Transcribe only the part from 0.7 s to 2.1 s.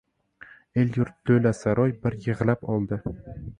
El-yurt to‘la saroy